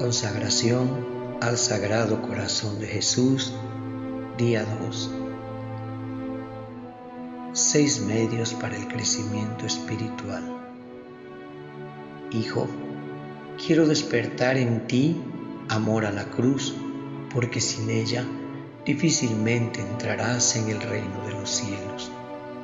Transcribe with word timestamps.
Consagración 0.00 1.36
al 1.42 1.58
Sagrado 1.58 2.22
Corazón 2.22 2.80
de 2.80 2.86
Jesús, 2.86 3.52
día 4.38 4.64
2. 4.64 5.10
Seis 7.52 8.00
medios 8.00 8.54
para 8.54 8.78
el 8.78 8.88
crecimiento 8.88 9.66
espiritual. 9.66 10.42
Hijo, 12.32 12.66
quiero 13.62 13.86
despertar 13.86 14.56
en 14.56 14.86
ti 14.86 15.20
amor 15.68 16.06
a 16.06 16.12
la 16.12 16.30
cruz, 16.30 16.74
porque 17.34 17.60
sin 17.60 17.90
ella 17.90 18.24
difícilmente 18.86 19.82
entrarás 19.82 20.56
en 20.56 20.70
el 20.70 20.80
reino 20.80 21.26
de 21.26 21.32
los 21.32 21.50
cielos. 21.50 22.10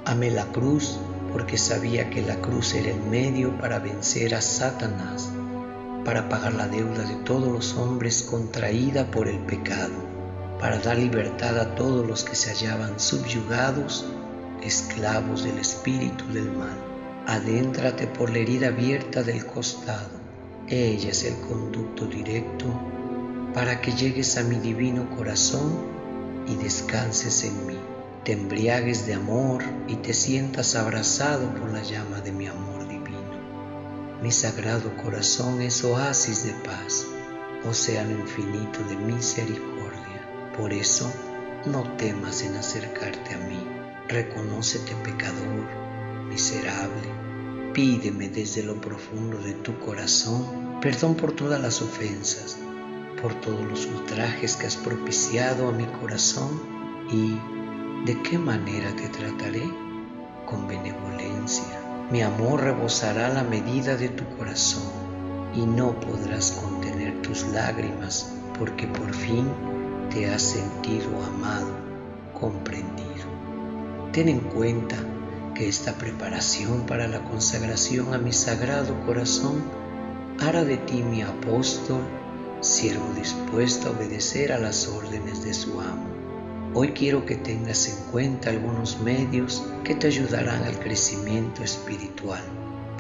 Amé 0.07 0.31
la 0.31 0.47
cruz 0.53 0.99
porque 1.35 1.59
sabía 1.59 2.09
que 2.09 2.23
la 2.23 2.37
cruz 2.37 2.73
era 2.73 2.93
el 2.93 3.01
medio 3.03 3.59
para 3.59 3.79
vencer 3.79 4.35
a 4.35 4.41
Satanás 4.41 5.36
para 6.07 6.29
pagar 6.29 6.55
la 6.55 6.69
deuda 6.69 7.03
de 7.03 7.17
todos 7.25 7.53
los 7.53 7.75
hombres 7.75 8.23
contraída 8.23 9.11
por 9.11 9.27
el 9.27 9.41
pecado, 9.41 9.93
para 10.61 10.79
dar 10.79 10.97
libertad 10.97 11.59
a 11.59 11.75
todos 11.75 12.07
los 12.07 12.23
que 12.23 12.37
se 12.37 12.51
hallaban 12.51 13.01
subyugados, 13.01 14.07
esclavos 14.63 15.43
del 15.43 15.59
espíritu 15.59 16.25
del 16.33 16.53
mal. 16.53 16.79
Adéntrate 17.27 18.07
por 18.07 18.31
la 18.31 18.39
herida 18.39 18.69
abierta 18.69 19.25
del 19.25 19.45
costado. 19.47 20.21
Ella 20.69 21.11
es 21.11 21.25
el 21.25 21.35
conducto 21.41 22.07
directo 22.07 22.67
para 23.53 23.81
que 23.81 23.91
llegues 23.91 24.37
a 24.39 24.45
mi 24.45 24.61
divino 24.61 25.11
corazón 25.17 25.73
y 26.47 26.55
descanses 26.55 27.43
en 27.43 27.67
mí. 27.67 27.79
Te 28.23 28.33
embriagues 28.33 29.09
de 29.09 29.15
amor 29.15 29.65
y 29.89 29.97
te 29.97 30.15
sientas 30.15 30.77
abrazado 30.77 31.53
por 31.55 31.73
la 31.73 31.83
llama 31.83 32.21
de 32.21 32.31
mi 32.31 32.47
amor 32.47 32.77
mi 34.23 34.33
sagrado 34.33 34.97
corazón 34.97 35.61
es 35.61 35.85
oasis 35.85 36.45
de 36.45 36.53
paz, 36.65 37.07
océano 37.69 38.19
infinito 38.19 38.83
de 38.89 38.97
misericordia. 38.97 40.53
Por 40.57 40.73
eso, 40.73 41.13
no 41.67 41.83
temas 41.97 42.43
en 42.43 42.57
acercarte 42.57 43.35
a 43.35 43.39
mí. 43.39 43.67
Reconócete 44.09 44.95
pecador, 45.05 45.67
miserable. 46.29 47.73
Pídeme 47.75 48.29
desde 48.29 48.63
lo 48.63 48.81
profundo 48.81 49.39
de 49.39 49.53
tu 49.53 49.79
corazón 49.81 50.67
perdón 50.81 51.15
por 51.15 51.33
todas 51.33 51.61
las 51.61 51.83
ofensas, 51.83 52.59
por 53.21 53.35
todos 53.41 53.65
los 53.67 53.87
ultrajes 53.87 54.57
que 54.57 54.67
has 54.67 54.77
propiciado 54.77 55.69
a 55.69 55.73
mi 55.73 55.85
corazón 55.87 56.61
y 57.11 57.37
de 58.05 58.23
qué 58.23 58.39
manera 58.39 58.95
te 58.95 59.09
trataré 59.09 59.65
con 60.47 60.69
benevolencia 60.69 61.86
mi 62.11 62.23
amor 62.23 62.63
rebosará 62.63 63.29
la 63.29 63.43
medida 63.43 63.97
de 63.97 64.09
tu 64.09 64.25
corazón 64.37 64.85
y 65.55 65.67
no 65.67 65.99
podrás 65.99 66.53
contener 66.53 67.21
tus 67.23 67.45
lágrimas 67.49 68.33
porque 68.59 68.87
por 68.87 69.13
fin 69.13 69.49
te 70.11 70.31
has 70.31 70.43
sentido 70.43 71.09
amado, 71.25 71.67
comprendido. 72.39 73.27
Ten 74.13 74.29
en 74.29 74.41
cuenta 74.41 74.97
que 75.55 75.69
esta 75.69 75.95
preparación 75.95 76.87
para 76.87 77.09
la 77.09 77.25
consagración 77.25 78.15
a 78.15 78.19
mi 78.19 78.33
sagrado 78.33 78.95
corazón 79.05 79.65
hará 80.41 80.65
de 80.65 80.77
ti 80.77 81.03
mi 81.03 81.23
apóstol, 81.23 82.03
siervo 82.61 83.13
dispuesto 83.15 83.89
a 83.89 83.93
obedecer 83.93 84.53
a 84.53 84.59
las 84.59 84.87
órdenes 84.87 85.43
de 85.45 85.55
su 85.55 85.81
amo. 85.81 86.26
Hoy 86.75 86.89
quiero 86.93 87.25
que 87.25 87.37
tengas 87.37 87.89
en 87.89 88.11
cuenta 88.11 88.51
algunos 88.51 89.01
medios 89.01 89.65
que 89.85 89.95
te 89.95 90.09
ayudarán 90.09 90.63
al 90.65 90.79
crecimiento 90.79 91.63
espiritual, 91.63 92.43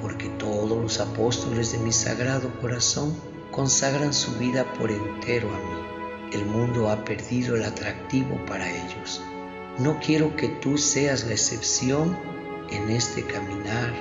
porque 0.00 0.28
todos 0.39 0.83
los 0.83 1.00
apóstoles 1.00 1.73
de 1.73 1.78
mi 1.78 1.92
sagrado 1.92 2.50
corazón 2.61 3.14
consagran 3.50 4.14
su 4.14 4.33
vida 4.39 4.64
por 4.75 4.91
entero 4.91 5.48
a 5.50 5.58
mí. 5.58 6.33
El 6.33 6.46
mundo 6.46 6.90
ha 6.90 7.05
perdido 7.05 7.55
el 7.55 7.64
atractivo 7.64 8.39
para 8.46 8.68
ellos. 8.68 9.23
No 9.79 10.01
quiero 10.01 10.35
que 10.36 10.48
tú 10.48 10.79
seas 10.79 11.24
la 11.24 11.33
excepción 11.33 12.17
en 12.70 12.90
este 12.90 13.23
caminar 13.24 13.92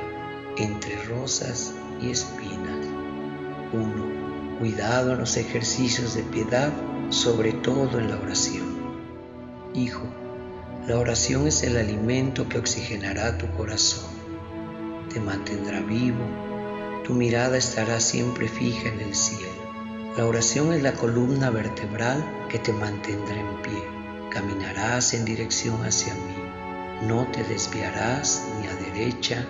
entre 0.57 0.95
rosas 1.03 1.73
y 2.01 2.11
espinas. 2.11 2.85
1. 3.73 4.59
Cuidado 4.59 5.13
en 5.13 5.19
los 5.19 5.37
ejercicios 5.37 6.15
de 6.15 6.23
piedad, 6.23 6.71
sobre 7.09 7.51
todo 7.53 7.99
en 7.99 8.09
la 8.09 8.17
oración. 8.17 8.64
Hijo, 9.75 10.07
la 10.87 10.97
oración 10.97 11.47
es 11.47 11.61
el 11.63 11.75
alimento 11.75 12.47
que 12.47 12.57
oxigenará 12.57 13.37
tu 13.37 13.51
corazón, 13.57 14.09
te 15.13 15.19
mantendrá 15.19 15.81
vivo, 15.81 16.23
tu 17.03 17.13
mirada 17.13 17.57
estará 17.57 17.99
siempre 17.99 18.47
fija 18.47 18.87
en 18.87 19.01
el 19.01 19.13
cielo. 19.13 19.65
La 20.15 20.25
oración 20.25 20.71
es 20.71 20.81
la 20.81 20.93
columna 20.93 21.49
vertebral 21.49 22.23
que 22.49 22.57
te 22.57 22.71
mantendrá 22.71 23.35
en 23.35 23.61
pie. 23.63 23.83
Caminarás 24.31 25.13
en 25.13 25.25
dirección 25.25 25.83
hacia 25.83 26.13
mí. 26.13 27.05
No 27.05 27.27
te 27.33 27.43
desviarás 27.43 28.47
ni 28.61 28.67
a 28.67 28.75
derecha 28.75 29.45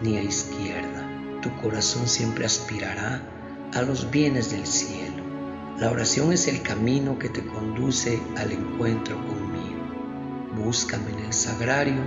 ni 0.00 0.16
a 0.16 0.22
izquierda. 0.22 1.08
Tu 1.40 1.54
corazón 1.62 2.08
siempre 2.08 2.46
aspirará 2.46 3.22
a 3.74 3.82
los 3.82 4.10
bienes 4.10 4.50
del 4.50 4.66
cielo. 4.66 5.07
La 5.80 5.90
oración 5.90 6.32
es 6.32 6.48
el 6.48 6.62
camino 6.62 7.18
que 7.18 7.28
te 7.28 7.44
conduce 7.44 8.20
al 8.36 8.52
encuentro 8.52 9.16
con 9.26 9.48
Búscame 10.64 11.10
en 11.12 11.20
el 11.20 11.32
sagrario, 11.32 12.02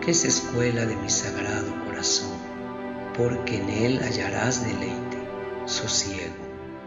que 0.00 0.12
es 0.12 0.24
escuela 0.24 0.86
de 0.86 0.94
mi 0.94 1.10
sagrado 1.10 1.74
corazón, 1.86 2.38
porque 3.16 3.56
en 3.56 3.68
él 3.68 4.00
hallarás 4.00 4.64
deleite, 4.64 5.18
sosiego. 5.66 6.34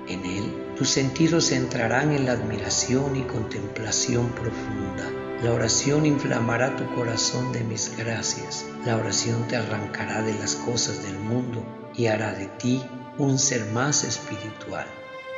En 0.07 0.23
él 0.25 0.75
tus 0.77 0.89
sentidos 0.89 1.51
entrarán 1.51 2.13
en 2.13 2.25
la 2.25 2.31
admiración 2.31 3.17
y 3.17 3.23
contemplación 3.23 4.29
profunda. 4.29 5.11
La 5.43 5.51
oración 5.51 6.05
inflamará 6.05 6.75
tu 6.77 6.85
corazón 6.95 7.51
de 7.51 7.65
mis 7.65 7.97
gracias. 7.97 8.65
La 8.85 8.95
oración 8.95 9.45
te 9.49 9.57
arrancará 9.57 10.21
de 10.21 10.33
las 10.35 10.55
cosas 10.55 11.03
del 11.03 11.19
mundo 11.19 11.65
y 11.95 12.07
hará 12.07 12.33
de 12.33 12.45
ti 12.45 12.81
un 13.17 13.37
ser 13.37 13.65
más 13.71 14.05
espiritual, 14.05 14.87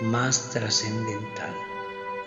más 0.02 0.50
trascendental. 0.50 1.54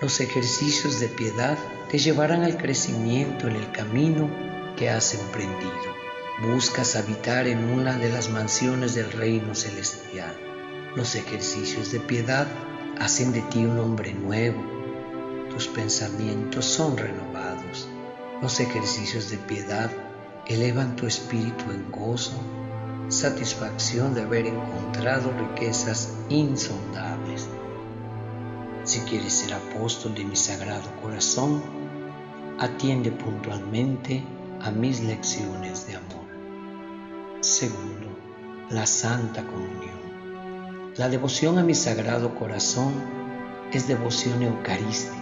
Los 0.00 0.20
ejercicios 0.20 1.00
de 1.00 1.08
piedad 1.08 1.58
te 1.90 1.98
llevarán 1.98 2.42
al 2.42 2.56
crecimiento 2.56 3.48
en 3.48 3.56
el 3.56 3.70
camino 3.72 4.30
que 4.76 4.88
has 4.88 5.14
emprendido. 5.14 5.98
Buscas 6.40 6.94
habitar 6.94 7.48
en 7.48 7.64
una 7.64 7.98
de 7.98 8.10
las 8.10 8.30
mansiones 8.30 8.94
del 8.94 9.10
reino 9.10 9.54
celestial. 9.54 10.34
Los 10.94 11.16
ejercicios 11.16 11.90
de 11.90 12.00
piedad 12.00 12.46
hacen 13.00 13.32
de 13.32 13.42
ti 13.42 13.64
un 13.64 13.78
hombre 13.78 14.14
nuevo. 14.14 14.62
Tus 15.50 15.66
pensamientos 15.66 16.64
son 16.64 16.96
renovados. 16.96 17.88
Los 18.40 18.60
ejercicios 18.60 19.30
de 19.30 19.36
piedad 19.36 19.90
elevan 20.46 20.96
tu 20.96 21.06
espíritu 21.06 21.70
en 21.70 21.90
gozo, 21.90 22.40
satisfacción 23.08 24.14
de 24.14 24.22
haber 24.22 24.46
encontrado 24.46 25.32
riquezas 25.32 26.14
insondables. 26.28 27.48
Si 28.84 29.00
quieres 29.00 29.32
ser 29.32 29.54
apóstol 29.54 30.14
de 30.14 30.24
mi 30.24 30.36
sagrado 30.36 30.90
corazón, 31.02 31.62
atiende 32.58 33.10
puntualmente 33.10 34.22
a 34.60 34.70
mis 34.70 35.00
lecciones 35.00 35.86
de 35.86 35.96
amor. 35.96 36.28
Segundo, 37.40 38.08
la 38.70 38.84
Santa 38.84 39.42
Comunión. 39.42 39.98
La 40.96 41.08
devoción 41.08 41.58
a 41.58 41.62
mi 41.62 41.74
sagrado 41.74 42.34
corazón 42.34 42.92
es 43.72 43.88
devoción 43.88 44.42
eucarística, 44.42 45.16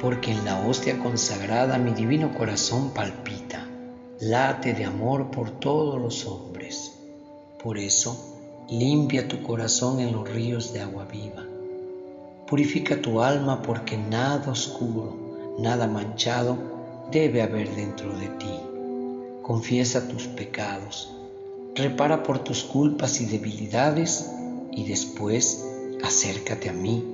porque 0.00 0.32
en 0.32 0.44
la 0.44 0.58
hostia 0.58 0.98
consagrada 0.98 1.78
mi 1.78 1.92
divino 1.92 2.32
corazón 2.34 2.90
palpita, 2.94 3.68
late 4.20 4.72
de 4.72 4.86
amor 4.86 5.30
por 5.30 5.50
todos 5.50 6.00
los 6.00 6.26
hombres. 6.26 6.49
Por 7.62 7.78
eso, 7.78 8.64
limpia 8.68 9.28
tu 9.28 9.42
corazón 9.42 10.00
en 10.00 10.12
los 10.12 10.28
ríos 10.28 10.72
de 10.72 10.80
agua 10.80 11.04
viva 11.04 11.44
Purifica 12.50 13.00
tu 13.00 13.20
alma 13.20 13.62
porque 13.62 13.96
nada 13.96 14.50
oscuro, 14.50 15.54
nada 15.60 15.86
manchado 15.86 16.58
debe 17.12 17.42
haber 17.42 17.76
dentro 17.76 18.12
de 18.18 18.26
ti. 18.26 18.50
Confiesa 19.40 20.08
tus 20.08 20.26
pecados, 20.26 21.14
repara 21.76 22.24
por 22.24 22.42
tus 22.42 22.64
culpas 22.64 23.20
y 23.20 23.26
debilidades 23.26 24.32
y 24.72 24.82
después 24.82 25.64
acércate 26.02 26.68
a 26.68 26.72
mí. 26.72 27.04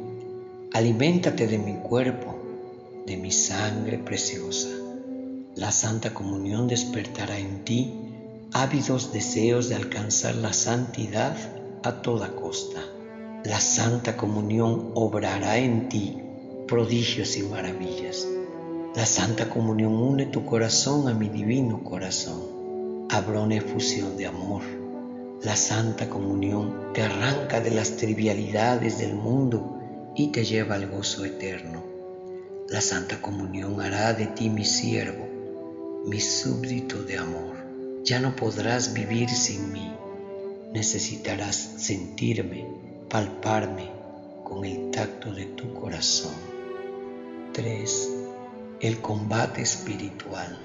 Aliméntate 0.73 1.47
de 1.47 1.59
mi 1.59 1.75
cuerpo, 1.75 2.35
de 3.05 3.19
mi 3.19 3.31
sangre 3.31 3.99
preciosa. 3.99 4.71
La 5.55 5.71
Santa 5.71 6.15
Comunión 6.15 6.67
despertará 6.67 7.39
en 7.39 7.63
ti 7.63 7.93
ávidos 8.63 9.13
deseos 9.13 9.69
de 9.69 9.77
alcanzar 9.77 10.35
la 10.35 10.53
santidad 10.53 11.37
a 11.83 12.03
toda 12.03 12.35
costa 12.35 12.81
la 13.47 13.61
Santa 13.61 14.17
Comunión 14.17 14.91
obrará 14.95 15.57
en 15.59 15.89
ti 15.89 16.21
prodigios 16.67 17.37
y 17.37 17.45
maravillas. 17.45 18.27
La 18.97 19.07
Santa 19.07 19.49
Comunión 19.49 19.93
une 19.93 20.27
tu 20.27 20.45
corazón 20.45 21.07
a 21.07 21.15
mi 21.15 21.29
divino 21.29 21.85
corazón. 21.85 23.07
Habrá 23.09 23.43
una 23.43 23.55
efusión 23.55 24.17
de 24.17 24.27
amor. 24.27 24.63
La 25.45 25.55
Santa 25.55 26.09
Comunión 26.09 26.93
te 26.93 27.03
arranca 27.03 27.61
de 27.61 27.71
las 27.71 27.99
trivialidades 27.99 28.99
del 28.99 29.15
mundo 29.15 29.79
y 30.17 30.33
te 30.33 30.45
lleva 30.45 30.75
al 30.75 30.89
gozo 30.89 31.25
eterno. 31.25 31.85
La 32.69 32.81
Santa 32.81 33.23
Comunión 33.23 33.81
hará 33.81 34.13
de 34.13 34.27
ti 34.27 34.51
mi 34.51 34.65
siervo, 34.65 35.25
mi 36.05 36.21
súbdito 36.21 37.01
de 37.05 37.17
amor. 37.17 37.56
Ya 38.07 38.21
no 38.21 38.37
podrás 38.37 38.95
vivir 38.95 39.29
sin 39.29 39.73
mí. 39.73 39.93
Necesitarás 40.73 41.57
sentirme, 41.57 42.65
palparme 43.11 43.91
con 44.45 44.65
el 44.65 44.93
tacto 44.93 45.33
de 45.33 45.47
tu 45.47 45.75
corazón. 45.75 46.37
3. 47.53 48.11
El 48.79 49.01
combate 49.01 49.61
espiritual. 49.63 50.57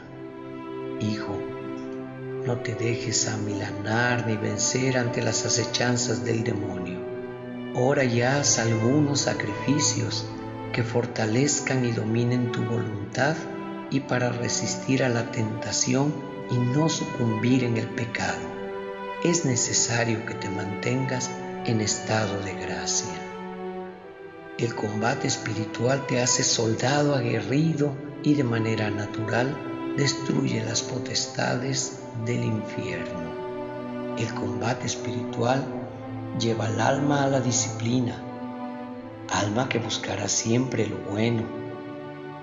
Hijo, 0.99 1.35
no 2.45 2.59
te 2.59 2.75
dejes 2.75 3.27
amilanar 3.27 4.27
ni 4.27 4.37
vencer 4.37 4.99
ante 4.99 5.23
las 5.23 5.43
acechanzas 5.43 6.23
del 6.23 6.43
demonio. 6.43 6.99
Ora 7.73 8.03
y 8.03 8.21
haz 8.21 8.59
algunos 8.59 9.21
sacrificios 9.21 10.27
que 10.73 10.83
fortalezcan 10.83 11.85
y 11.85 11.91
dominen 11.91 12.51
tu 12.51 12.63
voluntad 12.63 13.35
y 13.91 13.99
para 13.99 14.29
resistir 14.29 15.03
a 15.03 15.09
la 15.09 15.29
tentación 15.31 16.13
y 16.49 16.55
no 16.55 16.89
sucumbir 16.89 17.63
en 17.63 17.77
el 17.77 17.87
pecado. 17.87 18.39
Es 19.23 19.45
necesario 19.45 20.25
que 20.25 20.33
te 20.33 20.49
mantengas 20.49 21.29
en 21.65 21.81
estado 21.81 22.39
de 22.39 22.53
gracia. 22.55 23.13
El 24.57 24.73
combate 24.75 25.27
espiritual 25.27 26.05
te 26.07 26.21
hace 26.21 26.43
soldado 26.43 27.15
aguerrido 27.15 27.93
y 28.23 28.33
de 28.33 28.43
manera 28.43 28.89
natural 28.89 29.55
destruye 29.97 30.63
las 30.63 30.81
potestades 30.81 31.99
del 32.25 32.43
infierno. 32.43 34.15
El 34.17 34.33
combate 34.33 34.85
espiritual 34.85 35.63
lleva 36.39 36.67
al 36.67 36.79
alma 36.79 37.23
a 37.23 37.27
la 37.27 37.41
disciplina, 37.41 38.15
alma 39.29 39.69
que 39.69 39.79
buscará 39.79 40.27
siempre 40.27 40.87
lo 40.87 40.97
bueno, 41.11 41.43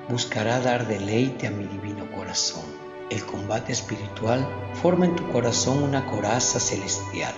buscará 0.08 0.60
dar 0.60 0.86
deleite 0.86 1.46
a 1.46 1.50
mi 1.50 1.66
divino 1.66 2.10
corazón. 2.12 2.64
El 3.10 3.24
combate 3.24 3.72
espiritual 3.72 4.46
forma 4.82 5.06
en 5.06 5.16
tu 5.16 5.28
corazón 5.30 5.82
una 5.82 6.06
coraza 6.06 6.60
celestial, 6.60 7.34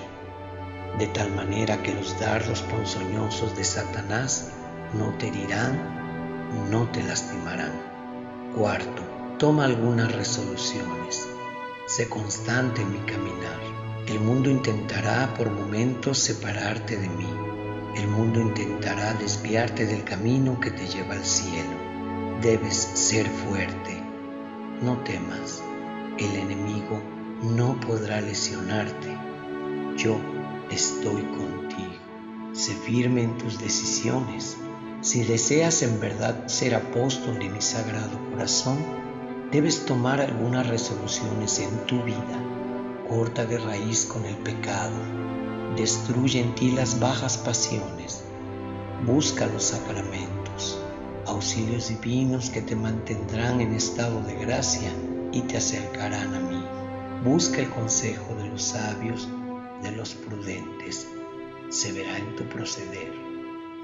de 0.99 1.07
tal 1.09 1.33
manera 1.33 1.83
que 1.83 1.95
los 1.95 2.19
dardos 2.19 2.63
ponzoñosos 2.63 3.57
de 3.57 3.65
Satanás 3.65 4.51
no 4.95 5.15
te 5.19 5.29
herirán, 5.29 6.71
no 6.71 6.89
te 6.89 7.03
lastimarán. 7.03 7.73
Cuarto, 8.57 9.03
toma 9.39 9.65
algunas 9.65 10.13
resoluciones. 10.13 11.29
Sé 11.87 12.09
constante 12.09 12.83
en 12.83 12.93
mi 12.93 12.99
caminar. 13.01 13.61
El 14.07 14.21
mundo 14.21 14.51
intentará 14.51 15.33
por 15.35 15.51
momentos 15.51 16.19
separarte 16.19 16.97
de 16.97 17.09
mí. 17.09 17.29
El 17.97 18.09
mundo 18.09 18.41
intentará 18.41 19.15
desviarte 19.15 19.87
del 19.87 20.05
camino 20.05 20.59
que 20.61 20.71
te 20.71 20.87
lleva 20.87 21.15
al 21.15 21.25
cielo. 21.25 21.90
Debes 22.43 22.89
ser 22.95 23.27
fuerte. 23.27 24.03
No 24.81 24.97
temas. 25.05 25.63
El 26.17 26.37
enemigo 26.37 26.99
no 27.43 27.79
podrá 27.81 28.23
lesionarte. 28.23 29.15
Yo 29.99 30.17
estoy 30.71 31.21
contigo. 31.21 32.01
Sé 32.55 32.73
firme 32.73 33.25
en 33.25 33.37
tus 33.37 33.59
decisiones. 33.59 34.57
Si 35.03 35.23
deseas 35.23 35.83
en 35.83 36.01
verdad 36.01 36.47
ser 36.47 36.75
apóstol 36.75 37.39
de 37.39 37.51
mi 37.51 37.61
sagrado 37.61 38.19
corazón, 38.31 38.79
debes 39.53 39.85
tomar 39.85 40.23
algunas 40.23 40.67
resoluciones 40.67 41.59
en 41.59 41.85
tu 41.85 42.03
vida. 42.05 42.43
Corta 43.07 43.45
de 43.45 43.59
raíz 43.59 44.07
con 44.07 44.25
el 44.25 44.37
pecado. 44.37 44.97
Destruye 45.77 46.41
en 46.41 46.55
ti 46.55 46.71
las 46.71 47.01
bajas 47.01 47.37
pasiones. 47.37 48.25
Busca 49.05 49.47
los 49.47 49.65
sacramentos, 49.65 50.81
auxilios 51.31 51.89
divinos 51.89 52.51
que 52.51 52.61
te 52.61 52.77
mantendrán 52.77 53.61
en 53.61 53.73
estado 53.73 54.23
de 54.23 54.35
gracia 54.35 54.91
y 55.33 55.43
te 55.43 55.57
acercarán 55.57 56.35
a 56.35 56.41
mí. 56.41 56.63
Busca 57.25 57.61
el 57.61 57.71
consejo 57.71 58.35
de 58.35 58.49
los 58.49 58.63
sabios, 58.63 59.29
de 59.83 59.93
los 59.93 60.15
prudentes. 60.15 61.07
Se 61.69 61.93
verá 61.93 62.19
en 62.19 62.35
tu 62.37 62.45
proceder. 62.45 63.13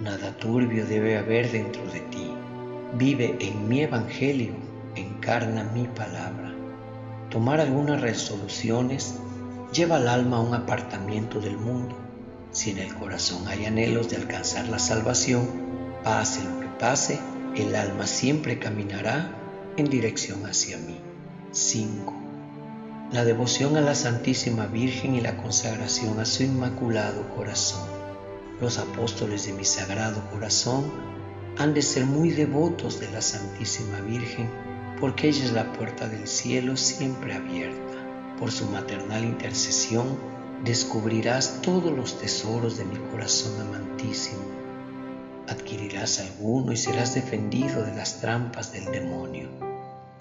Nada 0.00 0.36
turbio 0.36 0.84
debe 0.86 1.16
haber 1.16 1.50
dentro 1.50 1.82
de 1.86 2.00
ti. 2.00 2.32
Vive 2.98 3.36
en 3.40 3.68
mi 3.68 3.82
evangelio 3.82 4.52
encarna 4.96 5.64
mi 5.64 5.86
palabra. 5.86 6.52
Tomar 7.30 7.60
algunas 7.60 8.00
resoluciones 8.00 9.14
lleva 9.72 9.96
al 9.96 10.08
alma 10.08 10.38
a 10.38 10.40
un 10.40 10.54
apartamiento 10.54 11.40
del 11.40 11.58
mundo. 11.58 11.96
Si 12.50 12.70
en 12.70 12.78
el 12.78 12.94
corazón 12.94 13.46
hay 13.46 13.66
anhelos 13.66 14.08
de 14.08 14.16
alcanzar 14.16 14.68
la 14.68 14.78
salvación, 14.78 15.46
pase 16.02 16.42
lo 16.44 16.60
que 16.60 16.66
pase, 16.78 17.20
el 17.56 17.74
alma 17.74 18.06
siempre 18.06 18.58
caminará 18.58 19.34
en 19.76 19.86
dirección 19.86 20.44
hacia 20.44 20.76
mí. 20.76 21.00
5. 21.52 22.12
La 23.12 23.24
devoción 23.24 23.76
a 23.76 23.80
la 23.80 23.94
Santísima 23.94 24.66
Virgen 24.66 25.14
y 25.14 25.22
la 25.22 25.36
consagración 25.38 26.20
a 26.20 26.26
su 26.26 26.42
Inmaculado 26.42 27.34
Corazón. 27.34 27.88
Los 28.60 28.78
apóstoles 28.78 29.46
de 29.46 29.54
mi 29.54 29.64
Sagrado 29.64 30.22
Corazón 30.30 30.84
han 31.56 31.72
de 31.72 31.80
ser 31.80 32.04
muy 32.04 32.30
devotos 32.30 33.00
de 33.00 33.10
la 33.10 33.22
Santísima 33.22 34.00
Virgen 34.00 34.50
porque 35.00 35.28
ella 35.28 35.44
es 35.44 35.52
la 35.52 35.72
puerta 35.72 36.08
del 36.08 36.26
cielo 36.26 36.76
siempre 36.76 37.34
abierta. 37.34 38.36
Por 38.38 38.50
su 38.50 38.66
maternal 38.66 39.24
intercesión 39.24 40.18
descubrirás 40.62 41.62
todos 41.62 41.92
los 41.96 42.18
tesoros 42.18 42.76
de 42.76 42.84
mi 42.84 42.96
corazón 43.10 43.60
amantísimo. 43.60 44.65
Adquirirás 45.48 46.20
alguno 46.20 46.72
y 46.72 46.76
serás 46.76 47.14
defendido 47.14 47.82
de 47.82 47.94
las 47.94 48.20
trampas 48.20 48.72
del 48.72 48.86
demonio. 48.86 49.48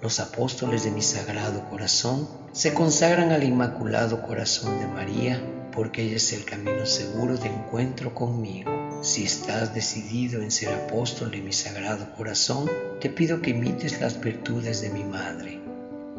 Los 0.00 0.20
apóstoles 0.20 0.84
de 0.84 0.90
mi 0.90 1.02
sagrado 1.02 1.68
corazón 1.68 2.28
se 2.52 2.74
consagran 2.74 3.32
al 3.32 3.42
Inmaculado 3.42 4.22
Corazón 4.22 4.78
de 4.78 4.86
María 4.86 5.42
porque 5.72 6.02
ella 6.02 6.16
es 6.16 6.32
el 6.32 6.44
camino 6.44 6.86
seguro 6.86 7.36
de 7.36 7.48
encuentro 7.48 8.14
conmigo. 8.14 8.70
Si 9.02 9.24
estás 9.24 9.74
decidido 9.74 10.40
en 10.40 10.50
ser 10.50 10.72
apóstol 10.72 11.30
de 11.30 11.42
mi 11.42 11.52
sagrado 11.52 12.12
corazón, 12.16 12.70
te 13.00 13.10
pido 13.10 13.42
que 13.42 13.50
imites 13.50 14.00
las 14.00 14.20
virtudes 14.20 14.80
de 14.80 14.90
mi 14.90 15.04
madre. 15.04 15.60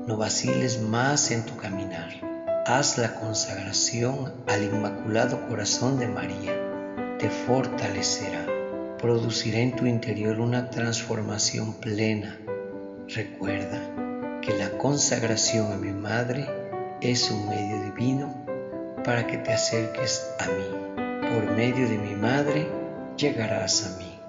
No 0.05 0.15
vaciles 0.15 0.81
más 0.81 1.31
en 1.31 1.45
tu 1.45 1.57
caminar. 1.57 2.13
Haz 2.65 2.97
la 2.97 3.15
consagración 3.15 4.33
al 4.47 4.63
Inmaculado 4.63 5.47
Corazón 5.47 5.97
de 5.97 6.07
María. 6.07 7.17
Te 7.17 7.29
fortalecerá. 7.29 8.56
Producirá 8.99 9.59
en 9.59 9.75
tu 9.75 9.85
interior 9.85 10.39
una 10.39 10.71
transformación 10.71 11.75
plena. 11.75 12.39
Recuerda 13.07 13.79
que 14.41 14.57
la 14.57 14.71
consagración 14.79 15.71
a 15.71 15.77
mi 15.77 15.91
madre 15.91 16.47
es 17.01 17.29
un 17.29 17.47
medio 17.47 17.83
divino 17.83 18.33
para 19.03 19.27
que 19.27 19.37
te 19.37 19.53
acerques 19.53 20.27
a 20.39 20.47
mí. 20.47 21.29
Por 21.29 21.51
medio 21.51 21.87
de 21.87 21.97
mi 21.99 22.15
madre 22.15 22.67
llegarás 23.17 23.85
a 23.85 23.97
mí. 23.99 24.19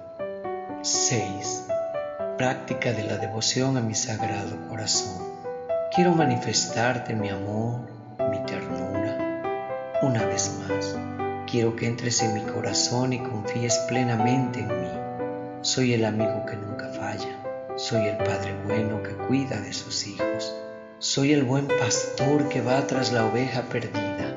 6. 0.83 1.65
Práctica 2.37 2.93
de 2.93 3.05
la 3.05 3.17
devoción 3.17 3.75
a 3.75 3.81
mi 3.81 3.95
sagrado 3.95 4.67
corazón. 4.69 5.29
Quiero 5.95 6.13
manifestarte 6.13 7.15
mi 7.15 7.29
amor, 7.29 7.89
mi 8.29 8.45
ternura. 8.45 9.17
Una 10.03 10.25
vez 10.27 10.59
más, 10.59 10.98
quiero 11.49 11.75
que 11.75 11.87
entres 11.87 12.21
en 12.21 12.33
mi 12.33 12.41
corazón 12.41 13.13
y 13.13 13.19
confíes 13.19 13.77
plenamente 13.87 14.59
en 14.59 14.67
mí. 14.67 14.89
Soy 15.61 15.93
el 15.93 16.05
amigo 16.05 16.45
que 16.45 16.55
nunca 16.55 16.87
falla. 16.89 17.43
Soy 17.75 18.07
el 18.07 18.17
Padre 18.17 18.55
bueno 18.65 19.01
que 19.01 19.13
cuida 19.27 19.59
de 19.59 19.73
sus 19.73 20.05
hijos. 20.05 20.53
Soy 20.99 21.33
el 21.33 21.43
buen 21.43 21.67
pastor 21.67 22.47
que 22.49 22.61
va 22.61 22.85
tras 22.85 23.11
la 23.11 23.25
oveja 23.25 23.63
perdida. 23.63 24.35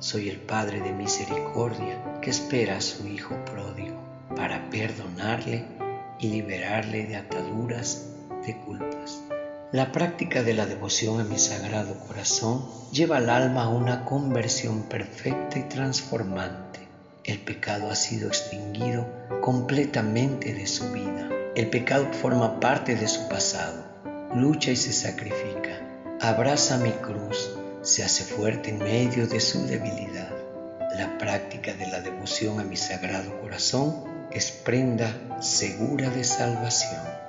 Soy 0.00 0.28
el 0.28 0.38
Padre 0.38 0.80
de 0.80 0.92
misericordia 0.92 2.02
que 2.20 2.30
espera 2.30 2.76
a 2.76 2.80
su 2.80 3.06
Hijo 3.06 3.34
pródigo 3.46 3.96
para 4.36 4.68
perdonarle 4.70 5.64
y 6.18 6.28
liberarle 6.28 7.06
de 7.06 7.16
ataduras 7.16 8.06
de 8.44 8.56
culpas. 8.58 9.22
La 9.72 9.92
práctica 9.92 10.42
de 10.42 10.52
la 10.52 10.66
devoción 10.66 11.20
a 11.20 11.24
mi 11.24 11.38
sagrado 11.38 11.94
corazón 12.08 12.66
lleva 12.90 13.18
al 13.18 13.30
alma 13.30 13.62
a 13.62 13.68
una 13.68 14.04
conversión 14.04 14.82
perfecta 14.82 15.60
y 15.60 15.62
transformante. 15.68 16.80
El 17.22 17.38
pecado 17.38 17.88
ha 17.88 17.94
sido 17.94 18.26
extinguido 18.26 19.06
completamente 19.40 20.52
de 20.54 20.66
su 20.66 20.90
vida. 20.90 21.28
El 21.54 21.70
pecado 21.70 22.12
forma 22.12 22.58
parte 22.58 22.96
de 22.96 23.06
su 23.06 23.28
pasado. 23.28 23.84
Lucha 24.34 24.72
y 24.72 24.76
se 24.76 24.92
sacrifica. 24.92 25.78
Abraza 26.20 26.76
mi 26.78 26.90
cruz 26.90 27.50
se 27.82 28.02
hace 28.02 28.24
fuerte 28.24 28.70
en 28.70 28.78
medio 28.78 29.26
de 29.26 29.40
su 29.40 29.66
debilidad. 29.66 30.30
La 30.96 31.16
práctica 31.16 31.72
de 31.74 31.86
la 31.86 32.00
devoción 32.00 32.60
a 32.60 32.64
mi 32.64 32.76
sagrado 32.76 33.40
corazón 33.40 34.04
es 34.32 34.50
prenda 34.50 35.14
segura 35.40 36.10
de 36.10 36.24
salvación. 36.24 37.19